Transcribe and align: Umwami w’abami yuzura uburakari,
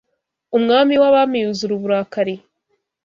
Umwami 0.57 0.93
w’abami 1.01 1.37
yuzura 1.43 1.71
uburakari, 1.77 2.35